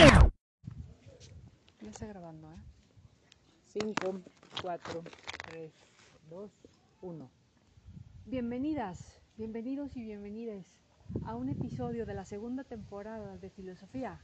Ya 0.00 1.90
está 1.90 2.06
grabando, 2.06 2.50
¿eh? 2.50 2.56
5, 3.66 3.94
4, 4.62 5.02
3, 5.50 5.72
2, 6.30 6.50
1. 7.02 7.30
Bienvenidas, 8.24 9.20
bienvenidos 9.36 9.94
y 9.98 10.02
bienvenidas 10.02 10.64
a 11.26 11.36
un 11.36 11.50
episodio 11.50 12.06
de 12.06 12.14
la 12.14 12.24
segunda 12.24 12.64
temporada 12.64 13.36
de 13.36 13.50
Filosofía. 13.50 14.18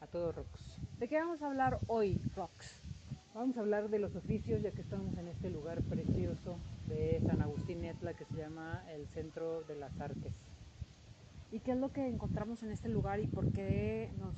A 0.00 0.08
todo 0.08 0.32
Rox. 0.32 0.80
¿De 0.98 1.06
qué 1.06 1.20
vamos 1.20 1.40
a 1.42 1.46
hablar 1.46 1.78
hoy, 1.86 2.20
Rox? 2.34 2.82
Vamos 3.32 3.56
a 3.56 3.60
hablar 3.60 3.88
de 3.88 4.00
los 4.00 4.16
oficios 4.16 4.60
ya 4.62 4.72
que 4.72 4.80
estamos 4.80 5.16
en 5.16 5.28
este 5.28 5.48
lugar 5.48 5.80
precioso 5.82 6.58
de 6.88 7.22
San 7.24 7.40
Agustín 7.40 7.84
Etla 7.84 8.14
que 8.14 8.24
se 8.24 8.34
llama 8.34 8.82
el 8.90 9.06
Centro 9.06 9.62
de 9.62 9.76
las 9.76 10.00
Artes. 10.00 10.34
¿Y 11.52 11.60
qué 11.60 11.70
es 11.70 11.78
lo 11.78 11.92
que 11.92 12.08
encontramos 12.08 12.64
en 12.64 12.72
este 12.72 12.88
lugar 12.88 13.20
y 13.20 13.28
por 13.28 13.52
qué 13.52 14.10
nos, 14.18 14.34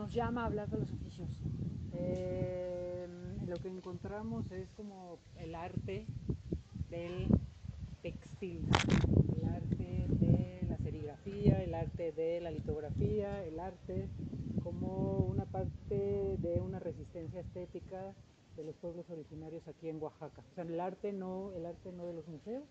nos 0.00 0.14
llama 0.14 0.44
a 0.44 0.46
hablar 0.46 0.70
de 0.70 0.78
los 0.78 0.90
oficios? 0.90 1.28
Eh, 1.92 3.06
lo 3.46 3.56
que 3.58 3.68
encontramos 3.68 4.50
es 4.50 4.72
como 4.72 5.18
el 5.36 5.54
arte 5.54 6.06
del 6.88 7.28
textil, 8.00 8.66
el 9.36 9.44
arte 9.44 10.06
de 10.08 10.66
la 10.70 10.78
serigrafía, 10.78 11.62
el 11.62 11.74
arte 11.74 12.12
de 12.12 12.40
la 12.40 12.50
litografía, 12.50 13.44
el 13.44 13.60
arte 13.60 14.08
como 14.64 15.18
una 15.18 15.44
parte 15.44 16.38
de 16.38 16.60
una 16.62 16.78
resistencia 16.78 17.40
estética 17.40 18.14
de 18.56 18.64
los 18.64 18.76
pueblos 18.76 19.04
originarios 19.10 19.68
aquí 19.68 19.90
en 19.90 20.02
Oaxaca. 20.02 20.42
O 20.50 20.54
sea, 20.54 20.64
el 20.64 20.80
arte 20.80 21.12
no, 21.12 21.52
el 21.52 21.66
arte 21.66 21.92
no 21.92 22.06
de 22.06 22.14
los 22.14 22.26
museos, 22.26 22.64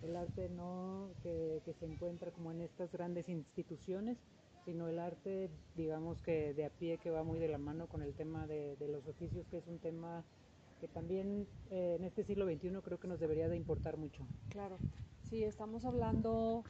el 0.00 0.16
arte 0.16 0.48
no 0.48 1.10
que 1.22 1.74
se 1.78 1.84
encuentra 1.84 2.30
como 2.30 2.50
en 2.52 2.62
estas 2.62 2.90
grandes 2.90 3.28
instituciones, 3.28 4.16
sino 4.64 4.88
el 4.88 4.98
arte, 4.98 5.50
digamos 5.74 6.20
que 6.22 6.54
de 6.54 6.64
a 6.64 6.70
pie, 6.70 6.98
que 6.98 7.10
va 7.10 7.22
muy 7.22 7.38
de 7.38 7.48
la 7.48 7.58
mano 7.58 7.86
con 7.88 8.02
el 8.02 8.14
tema 8.14 8.46
de, 8.46 8.76
de 8.76 8.88
los 8.88 9.06
oficios, 9.06 9.46
que 9.48 9.58
es 9.58 9.66
un 9.66 9.78
tema 9.78 10.24
que 10.80 10.88
también 10.88 11.46
eh, 11.70 11.96
en 11.98 12.04
este 12.04 12.24
siglo 12.24 12.46
XXI 12.46 12.70
creo 12.82 12.98
que 12.98 13.08
nos 13.08 13.20
debería 13.20 13.48
de 13.48 13.56
importar 13.56 13.96
mucho. 13.98 14.26
Claro, 14.48 14.78
sí, 15.28 15.44
estamos 15.44 15.84
hablando 15.84 16.64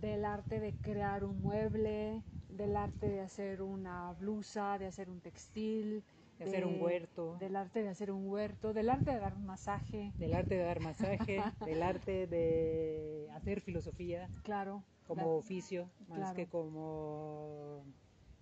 del 0.00 0.24
arte 0.24 0.60
de 0.60 0.72
crear 0.74 1.24
un 1.24 1.42
mueble, 1.42 2.22
del 2.48 2.76
arte 2.76 3.08
de 3.08 3.20
hacer 3.20 3.62
una 3.62 4.12
blusa, 4.12 4.78
de 4.78 4.86
hacer 4.86 5.10
un 5.10 5.20
textil, 5.20 6.04
De 6.38 6.44
hacer 6.44 6.64
un 6.64 6.80
huerto. 6.80 7.36
del 7.40 7.56
arte 7.56 7.82
de 7.82 7.88
hacer 7.88 8.12
un 8.12 8.28
huerto, 8.28 8.72
del 8.72 8.88
arte 8.88 9.10
de 9.10 9.18
dar 9.18 9.34
un 9.34 9.46
masaje, 9.46 10.12
del 10.18 10.34
arte 10.34 10.54
de 10.54 10.62
dar 10.62 10.80
masaje, 10.80 11.42
del 11.66 11.82
arte 11.82 12.26
de 12.28 13.28
hacer 13.34 13.60
filosofía 13.62 14.30
claro. 14.42 14.84
Como 15.06 15.36
oficio, 15.36 15.88
más 16.08 16.18
claro. 16.18 16.34
que 16.36 16.46
como 16.46 17.84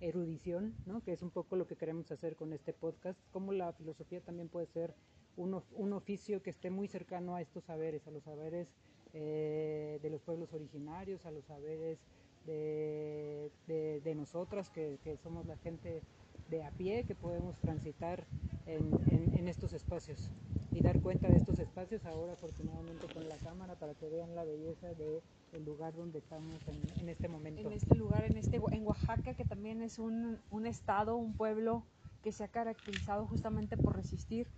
erudición, 0.00 0.74
¿no? 0.86 1.02
que 1.02 1.12
es 1.12 1.22
un 1.22 1.30
poco 1.30 1.56
lo 1.56 1.66
que 1.66 1.76
queremos 1.76 2.10
hacer 2.12 2.36
con 2.36 2.52
este 2.52 2.72
podcast, 2.72 3.18
como 3.32 3.52
la 3.52 3.72
filosofía 3.72 4.20
también 4.20 4.48
puede 4.48 4.66
ser 4.66 4.94
un, 5.36 5.54
of- 5.54 5.72
un 5.76 5.92
oficio 5.92 6.42
que 6.42 6.50
esté 6.50 6.70
muy 6.70 6.88
cercano 6.88 7.34
a 7.36 7.40
estos 7.42 7.64
saberes, 7.64 8.06
a 8.06 8.10
los 8.10 8.22
saberes 8.24 8.68
eh, 9.12 9.98
de 10.02 10.10
los 10.10 10.20
pueblos 10.22 10.52
originarios, 10.52 11.24
a 11.26 11.30
los 11.30 11.44
saberes 11.44 11.98
de, 12.46 13.50
de- 13.66 14.00
de 14.02 14.14
nosotras, 14.14 14.68
que, 14.70 14.98
que 15.02 15.16
somos 15.16 15.46
la 15.46 15.56
gente 15.56 16.02
de 16.50 16.62
a 16.62 16.70
pie, 16.72 17.04
que 17.04 17.14
podemos 17.14 17.56
transitar 17.58 18.26
en, 18.66 18.90
en- 19.10 19.38
en 19.38 19.48
estos 19.48 19.72
espacios 19.72 20.30
y 20.74 20.80
dar 20.82 21.00
cuenta 21.00 21.28
de 21.28 21.36
estos 21.36 21.58
espacios 21.60 22.04
ahora 22.04 22.32
afortunadamente 22.32 23.06
con 23.14 23.28
la 23.28 23.36
cámara 23.36 23.76
para 23.76 23.94
que 23.94 24.08
vean 24.08 24.34
la 24.34 24.44
belleza 24.44 24.88
del 24.94 25.22
lugar 25.64 25.94
donde 25.94 26.18
estamos 26.18 26.56
en, 26.66 26.82
en 27.00 27.08
este 27.08 27.28
momento. 27.28 27.60
en 27.60 27.72
este 27.72 27.94
lugar, 27.94 28.24
en, 28.24 28.36
este, 28.36 28.60
en 28.72 28.84
Oaxaca, 28.84 29.34
que 29.34 29.44
también 29.44 29.82
es 29.82 30.00
un, 30.00 30.38
un 30.50 30.66
estado, 30.66 31.16
un 31.16 31.36
pueblo 31.36 31.84
que 32.22 32.32
se 32.32 32.42
ha 32.42 32.48
caracterizado 32.48 33.24
justamente 33.26 33.76
por 33.76 33.94
resistir 33.94 34.48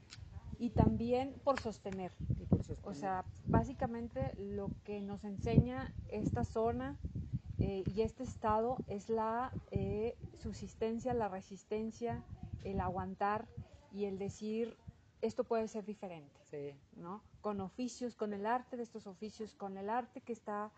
y 0.58 0.70
también 0.70 1.34
por 1.44 1.60
sostener. 1.60 2.12
Y 2.40 2.46
por 2.46 2.60
O 2.84 2.94
sea, 2.94 3.26
básicamente 3.46 4.32
lo 4.38 4.70
que 4.84 5.02
nos 5.02 5.22
enseña 5.24 5.92
esta 6.08 6.44
zona 6.44 6.96
eh, 7.58 7.84
y 7.94 8.00
este 8.00 8.22
estado 8.22 8.78
es 8.86 9.10
la 9.10 9.52
eh, 9.70 10.16
subsistencia, 10.38 11.12
la 11.12 11.28
resistencia, 11.28 12.24
el 12.64 12.80
aguantar 12.80 13.48
y 13.92 14.04
el 14.04 14.18
decir 14.18 14.76
esto 15.22 15.44
puede 15.44 15.68
ser 15.68 15.84
diferente. 15.84 16.40
Sí, 16.50 16.74
¿no? 16.96 17.22
Con 17.40 17.60
oficios, 17.60 18.16
con 18.16 18.32
el 18.32 18.46
arte 18.46 18.76
de 18.76 18.82
estos 18.82 19.06
oficios, 19.06 19.54
con 19.54 19.76
el 19.76 19.90
arte 19.90 20.20
que 20.20 20.32
está 20.32 20.70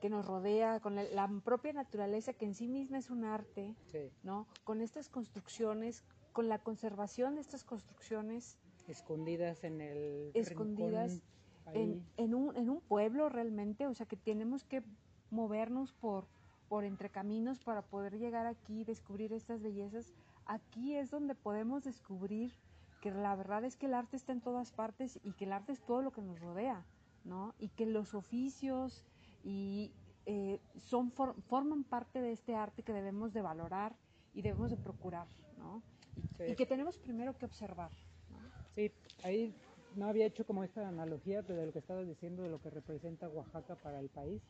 que 0.00 0.08
nos 0.08 0.26
rodea, 0.26 0.80
con 0.80 0.96
la 0.96 1.28
propia 1.44 1.74
naturaleza 1.74 2.32
que 2.32 2.46
en 2.46 2.54
sí 2.54 2.68
misma 2.68 2.96
es 2.98 3.10
un 3.10 3.24
arte, 3.24 3.76
sí. 3.92 4.10
¿no? 4.22 4.46
Con 4.64 4.80
estas 4.80 5.10
construcciones, 5.10 6.04
con 6.32 6.48
la 6.48 6.58
conservación 6.58 7.34
de 7.34 7.42
estas 7.42 7.64
construcciones 7.64 8.56
Escondidas 8.88 9.62
en 9.62 9.80
el 9.80 10.30
Escondidas 10.34 11.12
rincón 11.12 11.74
en, 11.74 11.90
ahí. 11.90 12.06
en 12.16 12.34
un, 12.34 12.56
en 12.56 12.70
un 12.70 12.80
pueblo 12.80 13.28
realmente, 13.28 13.86
o 13.86 13.94
sea 13.94 14.06
que 14.06 14.16
tenemos 14.16 14.64
que 14.64 14.82
movernos 15.30 15.92
por, 15.92 16.26
por 16.68 16.84
entre 16.84 17.10
caminos 17.10 17.60
para 17.60 17.82
poder 17.82 18.18
llegar 18.18 18.46
aquí 18.46 18.80
y 18.80 18.84
descubrir 18.84 19.32
estas 19.32 19.62
bellezas. 19.62 20.12
Aquí 20.46 20.96
es 20.96 21.10
donde 21.10 21.34
podemos 21.34 21.84
descubrir 21.84 22.52
que 23.00 23.10
la 23.10 23.34
verdad 23.34 23.64
es 23.64 23.76
que 23.76 23.86
el 23.86 23.94
arte 23.94 24.16
está 24.16 24.32
en 24.32 24.40
todas 24.40 24.72
partes 24.72 25.18
y 25.22 25.32
que 25.32 25.44
el 25.46 25.52
arte 25.52 25.72
es 25.72 25.80
todo 25.84 26.02
lo 26.02 26.12
que 26.12 26.20
nos 26.22 26.40
rodea, 26.40 26.84
¿no? 27.24 27.54
Y 27.58 27.68
que 27.70 27.86
los 27.86 28.14
oficios 28.14 29.04
y 29.42 29.94
eh, 30.26 30.60
son 30.76 31.10
for- 31.10 31.34
forman 31.48 31.84
parte 31.84 32.20
de 32.20 32.32
este 32.32 32.54
arte 32.54 32.82
que 32.82 32.92
debemos 32.92 33.32
de 33.32 33.40
valorar 33.42 33.96
y 34.34 34.42
debemos 34.42 34.70
de 34.70 34.76
procurar, 34.76 35.28
¿no? 35.56 35.82
Y, 36.16 36.22
Sí. 36.22 36.44
y 36.52 36.54
que 36.56 36.66
tenemos 36.66 36.98
primero 36.98 37.36
que 37.36 37.46
observar. 37.46 37.90
¿no? 38.28 38.38
Sí, 38.74 38.92
ahí 39.24 39.54
no 39.96 40.06
había 40.06 40.26
hecho 40.26 40.44
como 40.46 40.62
esta 40.62 40.86
analogía 40.86 41.42
pero 41.42 41.58
de 41.58 41.66
lo 41.66 41.72
que 41.72 41.80
estabas 41.80 42.06
diciendo 42.06 42.42
de 42.42 42.50
lo 42.50 42.60
que 42.60 42.70
representa 42.70 43.28
Oaxaca 43.28 43.74
para 43.76 43.98
el 43.98 44.08
país, 44.10 44.40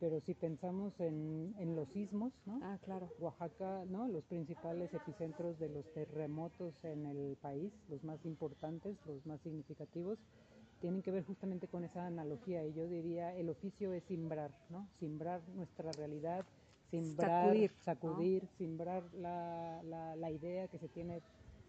pero 0.00 0.20
si 0.20 0.34
pensamos 0.34 0.92
en, 1.00 1.54
en 1.58 1.74
los 1.76 1.88
sismos, 1.90 2.32
¿no? 2.46 2.60
Ah, 2.62 2.78
claro. 2.84 3.08
Oaxaca, 3.18 3.84
¿no? 3.86 4.06
Los 4.08 4.24
principales 4.24 4.92
epicentros 4.94 5.58
de 5.58 5.68
los 5.68 5.84
terremotos 5.92 6.74
en 6.84 7.06
el 7.06 7.36
país, 7.40 7.72
los 7.88 8.02
más 8.04 8.24
importantes, 8.24 8.96
los 9.06 9.24
más 9.26 9.40
significativos, 9.42 10.18
tienen 10.80 11.02
que 11.02 11.10
ver 11.10 11.24
justamente 11.24 11.66
con 11.68 11.84
esa 11.84 12.06
analogía. 12.06 12.64
Y 12.64 12.72
yo 12.74 12.86
diría, 12.88 13.34
el 13.36 13.48
oficio 13.50 13.92
es 13.92 14.04
simbrar, 14.04 14.50
¿no? 14.68 14.88
Simbrar 14.98 15.40
nuestra 15.48 15.92
realidad, 15.92 16.44
simbrar, 16.90 17.46
Sacudir, 17.50 17.70
¿no? 17.70 17.78
sacudir, 17.84 18.48
simbrar 18.56 19.02
la, 19.14 19.82
la, 19.84 20.16
la 20.16 20.30
idea 20.30 20.68
que 20.68 20.78
se 20.78 20.88
tiene 20.88 21.22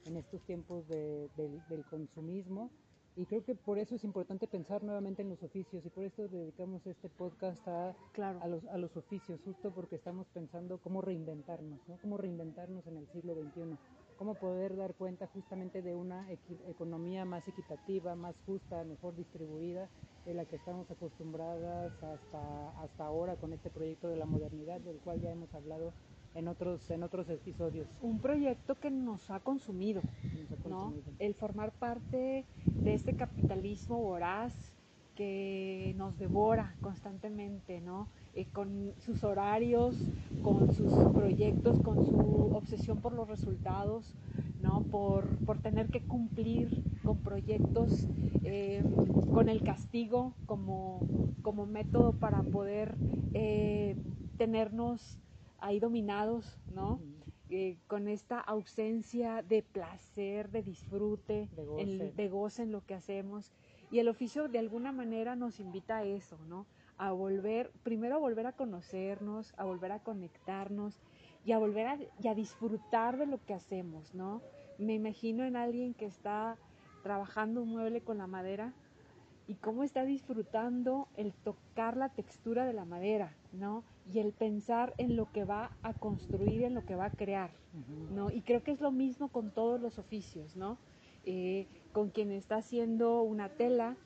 en 0.05 0.17
estos 0.17 0.41
tiempos 0.43 0.87
de- 0.87 1.29
del, 1.35 1.61
del 1.67 1.83
consumismo. 1.85 2.71
Y 3.19 3.25
creo 3.25 3.43
que 3.43 3.53
por 3.53 3.77
eso 3.77 3.95
es 3.95 4.05
importante 4.05 4.47
pensar 4.47 4.81
nuevamente 4.81 5.21
en 5.23 5.29
los 5.29 5.43
oficios 5.43 5.85
y 5.85 5.89
por 5.89 6.05
eso 6.05 6.25
dedicamos 6.29 6.87
este 6.87 7.09
podcast 7.09 7.67
a 7.67 7.93
Claro. 8.13 8.39
a 8.41 8.47
los, 8.47 8.63
a 8.67 8.77
los 8.77 8.95
oficios, 8.95 9.41
justo 9.43 9.71
porque 9.75 9.97
estamos 9.97 10.25
pensando 10.33 10.77
cómo 10.77 11.01
reinventarnos, 11.01 11.79
¿no? 11.89 11.97
Cómo 12.01 12.15
reinventarnos 12.15 12.87
en 12.87 12.95
el 12.95 13.05
siglo 13.07 13.33
XXI, 13.33 13.77
cómo 14.17 14.35
poder 14.35 14.77
dar 14.77 14.93
cuenta 14.93 15.27
justamente 15.27 15.81
de 15.81 15.95
una 15.95 16.31
economía 16.31 17.25
más 17.25 17.45
equitativa, 17.45 18.15
más 18.15 18.37
justa, 18.45 18.85
mejor 18.85 19.13
distribuida 19.17 19.89
de 20.25 20.33
la 20.33 20.45
que 20.45 20.55
estamos 20.55 20.89
acostumbradas 20.89 21.91
hasta, 22.01 22.69
hasta 22.81 23.05
ahora 23.05 23.35
con 23.35 23.51
este 23.51 23.69
proyecto 23.69 24.07
de 24.07 24.15
la 24.15 24.27
modernidad, 24.27 24.79
del 24.79 24.97
cual 24.99 25.19
ya 25.19 25.29
hemos 25.29 25.53
hablado 25.53 25.91
en 26.35 26.47
otros, 26.47 26.89
en 26.91 27.03
otros 27.03 27.29
episodios. 27.29 27.87
un 28.01 28.19
proyecto 28.19 28.75
que 28.75 28.91
nos 28.91 29.29
ha 29.29 29.39
consumido, 29.39 30.01
Nos 30.49 30.65
ha 30.65 30.69
¿no? 30.69 30.93
El 31.19 31.33
formar 31.33 31.71
parte 31.71 32.45
de 32.65 32.93
este 32.93 33.15
capitalismo 33.15 33.99
voraz 33.99 34.53
que 35.15 35.93
nos 35.97 36.17
devora 36.17 36.75
constantemente, 36.79 37.81
¿no? 37.81 38.07
Eh, 38.35 38.45
con 38.53 38.93
sus 38.99 39.21
horarios, 39.25 39.95
con 40.41 40.73
sus 40.73 40.93
proyectos, 41.13 41.81
con 41.81 42.05
su 42.05 42.55
obsesión 42.55 43.01
por 43.01 43.11
los 43.11 43.27
resultados, 43.27 44.15
¿no? 44.61 44.83
Por, 44.83 45.27
por 45.45 45.57
tener 45.59 45.87
que 45.87 45.99
cumplir 46.01 46.83
con 47.03 47.17
proyectos, 47.17 48.07
eh, 48.43 48.81
con 49.33 49.49
el 49.49 49.61
castigo 49.61 50.35
como, 50.45 51.01
como 51.41 51.65
método 51.65 52.13
para 52.13 52.41
poder 52.43 52.95
eh, 53.33 53.97
tenernos 54.37 55.19
ahí 55.61 55.79
dominados, 55.79 56.57
¿no? 56.69 57.01
Eh, 57.51 57.77
con 57.87 58.07
esta 58.07 58.39
ausencia 58.39 59.41
de 59.41 59.63
placer, 59.63 60.49
de 60.51 60.61
disfrute, 60.61 61.49
De 61.55 61.63
goce. 61.65 61.81
en- 62.09 62.15
de 62.15 62.29
goce 62.29 62.63
en 62.63 62.71
lo 62.71 62.85
que 62.85 62.93
hacemos. 62.93 63.51
Y 63.89 63.97
el 63.99 64.07
oficio 64.07 64.47
de 64.47 64.59
alguna 64.59 64.91
manera 64.91 65.35
nos 65.35 65.59
invita 65.59 65.97
a 65.97 66.03
eso, 66.03 66.37
¿no? 66.47 66.67
A 66.97 67.11
volver, 67.11 67.71
primero 67.81 68.15
a 68.15 68.19
volver 68.19 68.45
a 68.45 68.51
conocernos, 68.53 69.53
a 69.57 69.63
volver 69.65 69.91
a 69.91 69.99
conectarnos 69.99 70.99
y 71.43 71.53
a 71.53 71.57
volver 71.57 71.87
a, 71.87 71.97
y 72.21 72.27
a 72.27 72.35
disfrutar 72.35 73.17
de 73.17 73.25
lo 73.25 73.43
que 73.43 73.55
hacemos, 73.55 74.13
¿no? 74.13 74.41
Me 74.77 74.93
imagino 74.93 75.43
en 75.43 75.55
alguien 75.55 75.93
que 75.95 76.05
está 76.05 76.57
trabajando 77.01 77.63
un 77.63 77.69
mueble 77.69 78.01
con 78.01 78.17
la 78.19 78.27
madera 78.27 78.73
y 79.49 79.55
cómo 79.55 79.83
está 79.83 80.05
disfrutando 80.05 81.07
el 81.17 81.33
tocar 81.33 81.97
la 81.97 82.09
textura 82.09 82.67
de 82.67 82.73
la 82.73 82.85
madera, 82.85 83.33
¿no? 83.51 83.83
Y 84.13 84.19
el 84.19 84.31
pensar 84.31 84.93
en 84.99 85.15
lo 85.15 85.31
que 85.31 85.43
va 85.43 85.71
a 85.81 85.93
construir, 85.95 86.61
en 86.61 86.75
lo 86.75 86.85
que 86.85 86.93
va 86.93 87.05
a 87.05 87.15
crear, 87.15 87.49
¿no? 88.13 88.29
Y 88.29 88.41
creo 88.41 88.61
que 88.61 88.69
es 88.69 88.79
lo 88.79 88.91
mismo 88.91 89.29
con 89.29 89.49
todos 89.49 89.81
los 89.81 89.97
oficios, 89.97 90.55
¿no? 90.55 90.77
Eh, 91.25 91.65
con 91.93 92.11
quien 92.11 92.31
está 92.31 92.57
haciendo 92.57 93.23
una 93.23 93.49
tela, 93.49 93.97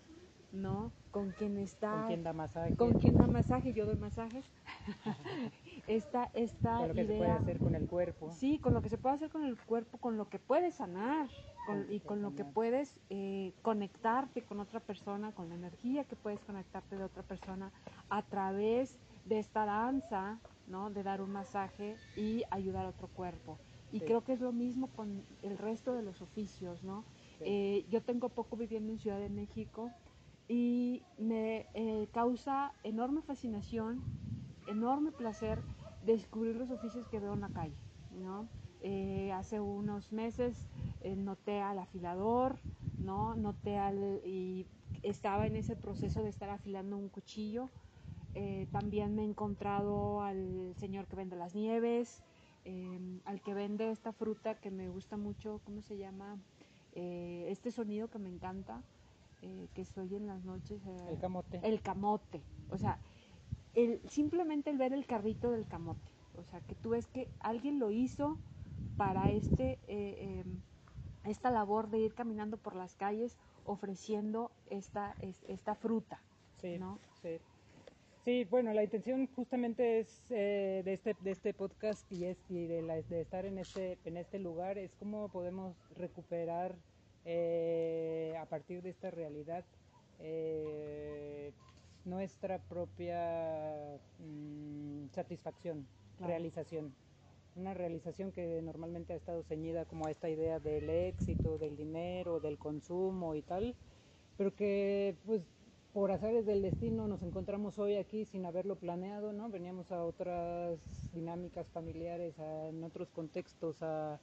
¿no? 0.53 0.93
Con 1.13 1.29
quien 1.29 1.59
está... 1.59 1.91
Con 1.91 2.07
quien 2.07 2.23
da 2.23 2.33
masaje. 2.33 2.75
Con 2.75 2.93
quien 2.93 3.15
da 3.15 3.27
masaje, 3.27 3.71
yo 3.71 3.85
doy 3.85 3.97
masajes. 3.97 4.43
esta, 5.87 6.31
esta 6.33 6.77
con 6.77 6.87
lo 6.87 6.93
que 6.95 7.05
se 7.05 7.17
puede 7.17 7.31
hacer 7.31 7.59
con 7.59 7.75
el 7.75 7.87
cuerpo. 7.87 8.31
Sí, 8.31 8.57
con 8.57 8.73
lo 8.73 8.81
que 8.81 8.89
se 8.89 8.97
puede 8.97 9.15
hacer 9.15 9.29
con 9.29 9.43
el 9.43 9.55
cuerpo, 9.55 9.99
con 9.99 10.17
lo 10.17 10.27
que 10.27 10.39
puedes 10.39 10.73
sanar, 10.73 11.29
y 11.87 11.99
con 11.99 12.23
lo 12.23 12.33
que 12.33 12.43
puedes 12.43 12.99
eh, 13.11 13.53
conectarte 13.61 14.41
con 14.41 14.59
otra 14.59 14.79
persona, 14.79 15.31
con 15.33 15.49
la 15.49 15.55
energía 15.55 16.03
que 16.03 16.15
puedes 16.15 16.39
conectarte 16.39 16.97
de 16.97 17.03
otra 17.03 17.21
persona 17.21 17.71
a 18.09 18.23
través 18.23 18.97
de 19.25 19.37
esta 19.37 19.65
danza, 19.65 20.39
¿no? 20.67 20.89
De 20.89 21.03
dar 21.03 21.21
un 21.21 21.31
masaje 21.31 21.95
y 22.17 22.41
ayudar 22.49 22.87
a 22.87 22.89
otro 22.89 23.07
cuerpo. 23.07 23.59
Y 23.91 23.99
creo 23.99 24.23
que 24.23 24.33
es 24.33 24.41
lo 24.41 24.51
mismo 24.51 24.87
con 24.87 25.23
el 25.43 25.59
resto 25.59 25.93
de 25.93 26.01
los 26.01 26.23
oficios, 26.23 26.83
¿no? 26.83 27.03
Eh, 27.41 27.85
yo 27.91 28.01
tengo 28.01 28.29
poco 28.29 28.57
viviendo 28.57 28.91
en 28.91 28.97
Ciudad 28.97 29.19
de 29.19 29.29
México 29.29 29.91
y 30.47 31.01
me 31.17 31.67
eh, 31.73 32.07
causa 32.13 32.73
enorme 32.83 33.21
fascinación, 33.21 34.01
enorme 34.67 35.11
placer 35.11 35.59
descubrir 36.05 36.55
los 36.55 36.71
oficios 36.71 37.07
que 37.07 37.19
veo 37.19 37.33
en 37.33 37.41
la 37.41 37.49
calle, 37.49 37.75
¿no? 38.11 38.47
hace 39.33 39.61
unos 39.61 40.11
meses 40.11 40.67
eh, 41.03 41.15
noté 41.17 41.61
al 41.61 41.79
afilador, 41.79 42.57
¿no? 42.99 43.35
Noté 43.35 43.77
al, 43.77 44.21
y 44.25 44.65
estaba 45.01 45.45
en 45.45 45.57
ese 45.57 45.75
proceso 45.75 46.23
de 46.23 46.29
estar 46.29 46.49
afilando 46.49 46.97
un 46.97 47.09
cuchillo. 47.09 47.69
Eh, 48.35 48.67
también 48.71 49.13
me 49.13 49.21
he 49.23 49.25
encontrado 49.25 50.21
al 50.21 50.73
señor 50.77 51.07
que 51.07 51.17
vende 51.17 51.35
las 51.35 51.53
nieves, 51.53 52.23
al 53.25 53.41
que 53.41 53.53
vende 53.53 53.91
esta 53.91 54.13
fruta 54.13 54.55
que 54.55 54.71
me 54.71 54.87
gusta 54.87 55.17
mucho, 55.17 55.59
¿cómo 55.65 55.81
se 55.81 55.97
llama? 55.97 56.37
Eh, 56.93 57.47
este 57.49 57.71
sonido 57.71 58.07
que 58.09 58.19
me 58.19 58.29
encanta, 58.29 58.81
que 59.73 59.85
se 59.85 59.99
oye 59.99 60.17
en 60.17 60.27
las 60.27 60.43
noches. 60.43 60.81
el 61.09 61.19
camote. 61.19 61.59
El 61.63 61.81
camote. 61.81 62.41
O 62.69 62.77
sea, 62.77 62.99
el, 63.73 64.01
simplemente 64.09 64.69
el 64.69 64.77
ver 64.77 64.93
el 64.93 65.05
carrito 65.05 65.51
del 65.51 65.65
camote. 65.67 66.11
O 66.37 66.43
sea, 66.43 66.61
que 66.61 66.75
tú 66.75 66.91
ves 66.91 67.07
que 67.07 67.29
alguien 67.39 67.79
lo 67.79 67.91
hizo 67.91 68.37
para 68.97 69.31
este 69.31 69.79
em, 69.87 70.61
esta 71.25 71.51
labor 71.51 71.89
de 71.89 71.99
ir 71.99 72.13
caminando 72.13 72.57
por 72.57 72.75
las 72.75 72.95
calles 72.95 73.37
ofreciendo 73.65 74.51
esta, 74.69 75.15
esta 75.47 75.75
fruta. 75.75 76.21
Sí, 76.57 76.77
¿no? 76.77 76.99
sí. 77.21 77.39
Sí, 78.25 78.45
bueno, 78.45 78.73
la 78.73 78.83
intención 78.83 79.27
justamente 79.35 79.99
es 79.99 80.23
eh, 80.29 80.81
de, 80.85 80.93
este, 80.93 81.13
de 81.19 81.31
este 81.31 81.53
podcast 81.53 82.09
y, 82.09 82.23
es, 82.23 82.37
y 82.49 82.67
de, 82.67 82.81
la, 82.81 83.01
de, 83.01 83.21
estar 83.21 83.45
en 83.45 83.57
este, 83.57 83.97
en 84.05 84.15
este 84.15 84.39
lugar 84.39 84.77
es 84.77 84.95
cómo 84.95 85.27
podemos 85.27 85.75
recuperar 85.97 86.73
eh, 87.25 88.35
a 88.39 88.45
partir 88.45 88.81
de 88.81 88.89
esta 88.89 89.11
realidad 89.11 89.63
eh, 90.19 91.51
nuestra 92.05 92.59
propia 92.59 93.97
mm, 94.19 95.07
satisfacción, 95.13 95.87
realización 96.19 96.93
una 97.55 97.73
realización 97.73 98.31
que 98.31 98.61
normalmente 98.61 99.13
ha 99.13 99.15
estado 99.15 99.43
ceñida 99.43 99.85
como 99.85 100.07
a 100.07 100.11
esta 100.11 100.29
idea 100.29 100.59
del 100.59 100.89
éxito, 100.89 101.57
del 101.57 101.75
dinero, 101.75 102.39
del 102.39 102.57
consumo 102.57 103.35
y 103.35 103.41
tal, 103.41 103.75
pero 104.37 104.55
que 104.55 105.15
pues 105.25 105.43
por 105.93 106.11
azares 106.11 106.45
del 106.45 106.63
destino 106.63 107.07
nos 107.07 107.21
encontramos 107.21 107.77
hoy 107.77 107.95
aquí 107.95 108.25
sin 108.25 108.45
haberlo 108.45 108.75
planeado, 108.77 109.31
¿no? 109.31 109.49
Veníamos 109.49 109.91
a 109.91 110.03
otras 110.03 110.79
dinámicas 111.13 111.67
familiares, 111.69 112.33
en 112.39 112.83
otros 112.83 113.11
contextos, 113.11 113.83
a, 113.83 114.19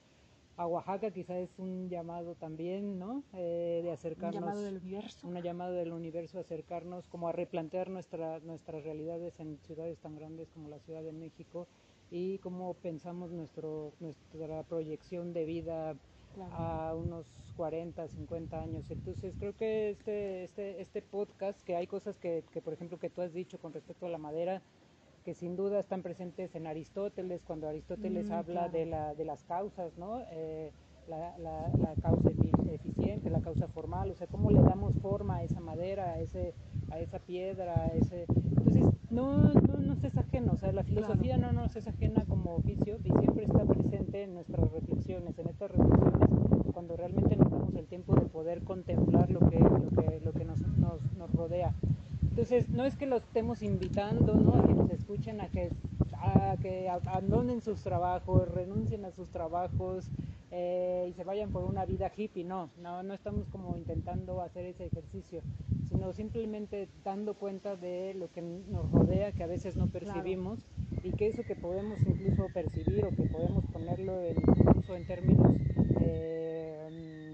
a, 0.56 0.66
Oaxaca 0.66 1.10
quizás 1.10 1.36
es 1.36 1.58
un 1.58 1.88
llamado 1.88 2.34
también, 2.34 2.98
¿no? 2.98 3.22
Eh, 3.34 3.80
de 3.82 3.90
acercarnos. 3.90 4.36
Un 4.36 4.46
llamado 4.46 4.62
del 4.62 4.76
universo. 4.78 5.28
Un 5.28 5.42
llamado 5.42 5.72
del 5.72 5.92
universo 5.92 6.38
acercarnos 6.38 7.06
como 7.08 7.28
a 7.28 7.32
replantear 7.32 7.90
nuestra, 7.90 8.38
nuestras 8.40 8.84
realidades 8.84 9.38
en 9.40 9.58
ciudades 9.58 9.98
tan 9.98 10.16
grandes 10.16 10.48
como 10.50 10.68
la 10.68 10.78
Ciudad 10.80 11.02
de 11.02 11.12
México 11.12 11.66
y 12.10 12.38
cómo 12.38 12.74
pensamos 12.74 13.30
nuestro, 13.30 13.92
nuestra 14.00 14.62
proyección 14.64 15.32
de 15.32 15.44
vida 15.44 15.96
a 16.52 16.94
unos 16.94 17.26
40, 17.56 18.08
50 18.08 18.62
años. 18.62 18.90
Entonces 18.90 19.34
creo 19.38 19.54
que 19.56 19.90
este, 19.90 20.44
este, 20.44 20.80
este 20.80 21.02
podcast, 21.02 21.60
que 21.62 21.76
hay 21.76 21.86
cosas 21.86 22.18
que, 22.18 22.44
que, 22.52 22.60
por 22.60 22.72
ejemplo, 22.72 22.98
que 22.98 23.10
tú 23.10 23.20
has 23.22 23.32
dicho 23.32 23.58
con 23.58 23.72
respecto 23.72 24.06
a 24.06 24.10
la 24.10 24.18
madera, 24.18 24.62
que 25.30 25.34
sin 25.36 25.54
duda 25.54 25.78
están 25.78 26.02
presentes 26.02 26.56
en 26.56 26.66
Aristóteles, 26.66 27.40
cuando 27.44 27.68
Aristóteles 27.68 28.28
mm, 28.28 28.32
habla 28.32 28.68
de, 28.68 28.84
la, 28.84 29.14
de 29.14 29.24
las 29.24 29.44
causas, 29.44 29.96
¿no? 29.96 30.24
Eh, 30.32 30.72
la, 31.06 31.38
la, 31.38 31.70
la, 31.78 31.94
causa 32.02 32.30
eficiente, 32.72 33.30
la 33.30 33.40
causa 33.40 33.68
formal, 33.68 34.10
o 34.10 34.16
sea, 34.16 34.26
cómo 34.26 34.50
le 34.50 34.60
damos 34.60 34.92
forma 35.00 35.36
a 35.36 35.44
esa 35.44 35.60
madera, 35.60 36.14
a, 36.14 36.20
ese, 36.20 36.52
a 36.90 36.98
esa 36.98 37.20
piedra, 37.20 37.80
a 37.80 37.86
ese... 37.94 38.26
Entonces, 38.28 38.84
no, 39.08 39.52
no 39.52 39.78
nos 39.78 40.02
es 40.02 40.16
ajeno, 40.16 40.54
o 40.54 40.56
sea, 40.56 40.72
la 40.72 40.82
filosofía 40.82 41.36
no 41.36 41.52
nos 41.52 41.76
es 41.76 41.86
ajena 41.86 42.24
como 42.26 42.56
oficio 42.56 42.98
y 43.04 43.12
siempre 43.12 43.44
está 43.44 43.64
presente 43.64 44.24
en 44.24 44.34
nuestras 44.34 44.68
reflexiones, 44.72 45.38
en 45.38 45.48
estas 45.48 45.70
reflexiones, 45.70 46.72
cuando 46.72 46.96
realmente 46.96 47.36
nos 47.36 47.52
damos 47.52 47.72
el 47.76 47.86
tiempo 47.86 48.16
de 48.16 48.22
poder 48.22 48.64
contemplar 48.64 49.30
lo 49.30 49.48
que, 49.48 49.60
lo 49.60 49.90
que, 49.90 50.20
lo 50.24 50.32
que 50.32 50.44
nos, 50.44 50.60
nos, 50.76 51.12
nos 51.16 51.32
rodea. 51.32 51.72
Entonces, 52.40 52.70
no 52.70 52.86
es 52.86 52.96
que 52.96 53.04
los 53.04 53.22
estemos 53.22 53.60
invitando, 53.60 54.34
¿no? 54.34 54.54
A 54.54 54.66
que 54.66 54.72
nos 54.72 54.90
escuchen, 54.92 55.42
a 55.42 55.48
que, 55.48 55.68
a 56.14 56.56
que 56.62 56.88
abandonen 56.88 57.60
sus 57.60 57.82
trabajos, 57.82 58.48
renuncien 58.48 59.04
a 59.04 59.10
sus 59.10 59.28
trabajos, 59.28 60.06
eh, 60.50 61.08
y 61.10 61.12
se 61.12 61.22
vayan 61.22 61.50
por 61.50 61.64
una 61.64 61.84
vida 61.84 62.10
hippie, 62.16 62.44
no, 62.44 62.70
no, 62.80 63.02
no 63.02 63.12
estamos 63.12 63.46
como 63.50 63.76
intentando 63.76 64.40
hacer 64.40 64.64
ese 64.64 64.86
ejercicio, 64.86 65.42
sino 65.90 66.14
simplemente 66.14 66.88
dando 67.04 67.34
cuenta 67.34 67.76
de 67.76 68.14
lo 68.14 68.32
que 68.32 68.40
nos 68.40 68.90
rodea, 68.90 69.32
que 69.32 69.42
a 69.42 69.46
veces 69.46 69.76
no 69.76 69.88
percibimos, 69.88 70.60
y 71.02 71.10
que 71.10 71.26
eso 71.26 71.42
que 71.42 71.56
podemos 71.56 72.00
incluso 72.06 72.46
percibir 72.54 73.04
o 73.04 73.10
que 73.10 73.24
podemos 73.24 73.66
ponerlo 73.66 74.18
incluso 74.30 74.96
en 74.96 75.06
términos 75.06 75.52
eh, 76.00 77.29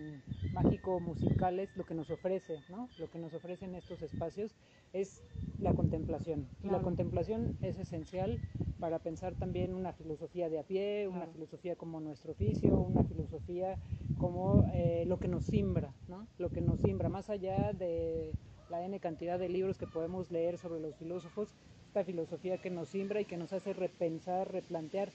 mágico-musicales, 0.56 1.76
lo 1.76 1.84
que 1.84 1.94
nos 1.94 2.10
ofrece, 2.10 2.60
¿no? 2.70 2.88
lo 2.98 3.10
que 3.10 3.18
nos 3.18 3.34
ofrecen 3.34 3.74
estos 3.74 4.00
espacios 4.00 4.56
es 4.94 5.22
la 5.60 5.74
contemplación. 5.74 6.48
Y 6.62 6.68
la 6.68 6.80
contemplación 6.80 7.58
es 7.60 7.78
esencial 7.78 8.40
para 8.80 8.98
pensar 8.98 9.34
también 9.34 9.74
una 9.74 9.92
filosofía 9.92 10.48
de 10.48 10.58
a 10.58 10.62
pie, 10.62 11.08
una 11.08 11.26
filosofía 11.26 11.76
como 11.76 12.00
nuestro 12.00 12.32
oficio, 12.32 12.80
una 12.80 13.04
filosofía 13.04 13.76
como 14.18 14.64
eh, 14.72 15.04
lo 15.06 15.18
que 15.18 15.28
nos 15.28 15.44
simbra, 15.44 15.92
¿no? 16.08 16.26
Lo 16.38 16.48
que 16.48 16.62
nos 16.62 16.80
simbra, 16.80 17.10
más 17.10 17.28
allá 17.28 17.72
de 17.74 18.32
la 18.70 18.82
N 18.82 18.98
cantidad 18.98 19.38
de 19.38 19.50
libros 19.50 19.76
que 19.76 19.86
podemos 19.86 20.30
leer 20.30 20.56
sobre 20.56 20.80
los 20.80 20.96
filósofos, 20.96 21.54
esta 21.86 22.02
filosofía 22.04 22.58
que 22.58 22.70
nos 22.70 22.88
simbra 22.88 23.20
y 23.20 23.26
que 23.26 23.36
nos 23.36 23.52
hace 23.52 23.74
repensar, 23.74 24.50
replantear 24.50 25.10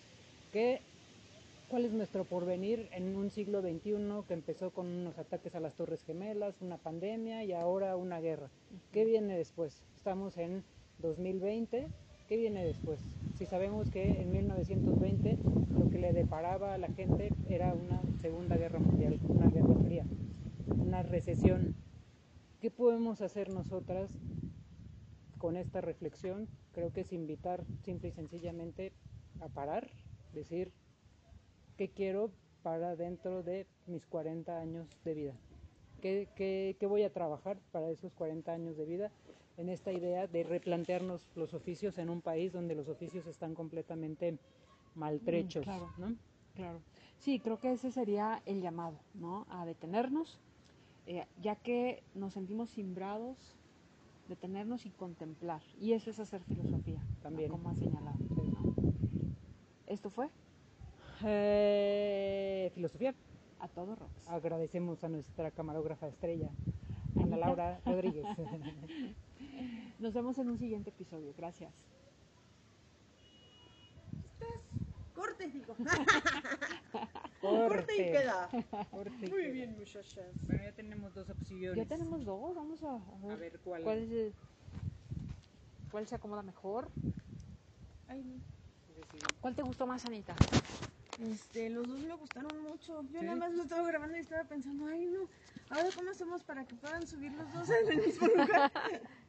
qué, 0.51 0.81
cuál 1.71 1.85
es 1.85 1.93
nuestro 1.93 2.25
porvenir 2.25 2.89
en 2.91 3.15
un 3.15 3.29
siglo 3.29 3.61
XXI 3.61 4.27
que 4.27 4.33
empezó 4.33 4.71
con 4.71 4.87
unos 4.87 5.17
ataques 5.17 5.55
a 5.55 5.61
las 5.61 5.73
Torres 5.73 6.03
Gemelas, 6.03 6.61
una 6.61 6.77
pandemia 6.77 7.45
y 7.45 7.53
ahora 7.53 7.95
una 7.95 8.19
guerra. 8.19 8.49
¿Qué 8.91 9.05
viene 9.05 9.37
después? 9.37 9.81
Estamos 9.95 10.37
en 10.37 10.65
2020, 10.99 11.87
¿qué 12.27 12.35
viene 12.35 12.65
después? 12.65 12.99
Si 13.37 13.45
sabemos 13.45 13.89
que 13.89 14.03
en 14.03 14.33
1920 14.33 15.37
lo 15.69 15.89
que 15.89 15.97
le 15.97 16.11
deparaba 16.11 16.73
a 16.73 16.77
la 16.77 16.89
gente 16.89 17.29
era 17.47 17.73
una 17.73 18.01
segunda 18.21 18.57
guerra 18.57 18.79
mundial, 18.79 19.17
una 19.29 19.49
guerra 19.49 19.75
fría, 19.75 20.05
una 20.75 21.03
recesión. 21.03 21.73
¿Qué 22.59 22.69
podemos 22.69 23.21
hacer 23.21 23.49
nosotras 23.49 24.11
con 25.37 25.55
esta 25.55 25.79
reflexión? 25.79 26.49
Creo 26.73 26.91
que 26.91 27.01
es 27.01 27.13
invitar 27.13 27.63
simple 27.85 28.09
y 28.09 28.11
sencillamente 28.11 28.91
a 29.39 29.47
parar, 29.47 29.87
decir, 30.33 30.73
¿qué 31.77 31.89
quiero 31.89 32.31
para 32.63 32.95
dentro 32.95 33.43
de 33.43 33.65
mis 33.87 34.05
40 34.05 34.59
años 34.59 34.87
de 35.03 35.13
vida? 35.13 35.33
¿Qué, 36.01 36.27
qué, 36.35 36.75
qué 36.79 36.85
voy 36.85 37.03
a 37.03 37.13
trabajar 37.13 37.57
para 37.71 37.89
esos 37.89 38.11
40 38.13 38.53
años 38.53 38.77
de 38.77 38.85
vida? 38.85 39.11
en 39.57 39.69
esta 39.69 39.91
idea 39.91 40.27
de 40.27 40.43
replantearnos 40.43 41.21
los 41.35 41.53
oficios 41.53 41.97
en 41.97 42.09
un 42.09 42.21
país 42.21 42.51
donde 42.51 42.75
los 42.75 42.87
oficios 42.89 43.27
están 43.27 43.53
completamente 43.53 44.37
maltrechos. 44.95 45.61
Mm, 45.61 45.69
claro, 45.69 45.89
¿no? 45.97 46.15
claro. 46.55 46.81
Sí, 47.19 47.39
creo 47.39 47.59
que 47.59 47.71
ese 47.71 47.91
sería 47.91 48.41
el 48.45 48.61
llamado, 48.61 48.97
¿no? 49.13 49.45
A 49.49 49.65
detenernos, 49.65 50.39
eh, 51.05 51.25
ya 51.41 51.55
que 51.55 52.03
nos 52.15 52.33
sentimos 52.33 52.71
simbrados, 52.71 53.37
detenernos 54.27 54.85
y 54.85 54.89
contemplar. 54.89 55.61
Y 55.79 55.93
eso 55.93 56.09
es 56.09 56.19
hacer 56.19 56.41
filosofía, 56.41 57.01
también. 57.21 57.51
Como 57.51 57.69
ha 57.69 57.75
señalado. 57.75 58.17
¿Esto 59.85 60.09
fue? 60.09 60.29
Eh, 61.25 62.71
filosofía. 62.73 63.13
A 63.59 63.67
todo 63.67 63.95
Rox. 63.95 64.27
Agradecemos 64.27 65.03
a 65.03 65.09
nuestra 65.09 65.51
camarógrafa 65.51 66.07
estrella. 66.07 66.49
Ana 67.21 67.37
Laura 67.37 67.79
Rodríguez. 67.85 68.25
Nos 69.99 70.13
vemos 70.13 70.37
en 70.39 70.49
un 70.49 70.57
siguiente 70.57 70.89
episodio. 70.89 71.33
Gracias. 71.37 71.71
Corte, 75.13 75.47
digo. 75.47 75.75
Corte. 77.41 77.67
Corte 77.67 77.93
y 77.95 78.11
queda. 78.11 78.49
Corte 78.89 79.25
y 79.25 79.29
Muy 79.29 79.41
queda. 79.43 79.51
bien, 79.51 79.75
muchachas. 79.77 80.25
Bueno, 80.47 80.63
ya 80.63 80.71
tenemos 80.71 81.13
dos 81.13 81.29
opciones. 81.29 81.77
Ya 81.77 81.85
tenemos 81.85 82.25
dos. 82.25 82.55
Vamos 82.55 82.81
a, 82.83 82.95
a 82.95 83.17
ver, 83.27 83.31
A 83.31 83.35
ver 83.35 83.59
cuál. 83.63 83.83
cuál, 83.83 83.97
es 83.99 84.11
el- 84.11 84.33
cuál 85.91 86.07
se 86.07 86.15
acomoda 86.15 86.41
mejor. 86.41 86.89
Ay, 88.07 88.23
no. 88.23 88.41
¿Cuál 89.41 89.55
te 89.55 89.61
gustó 89.63 89.85
más, 89.85 90.03
Anita? 90.05 90.35
Este, 91.19 91.69
los 91.69 91.87
dos 91.87 91.99
me 91.99 92.13
gustaron 92.15 92.61
mucho. 92.63 93.01
Yo 93.03 93.19
¿Sí? 93.19 93.25
nada 93.25 93.35
más 93.35 93.51
lo 93.53 93.63
estaba 93.63 93.87
grabando 93.87 94.17
y 94.17 94.21
estaba 94.21 94.43
pensando, 94.43 94.87
ay 94.87 95.05
no, 95.05 95.27
ahora 95.69 95.89
cómo 95.95 96.11
hacemos 96.11 96.43
para 96.43 96.65
que 96.65 96.75
puedan 96.75 97.05
subir 97.05 97.31
los 97.33 97.51
dos 97.53 97.69
en 97.69 97.91
el 97.91 98.05
mismo 98.05 98.27
lugar. 98.27 98.71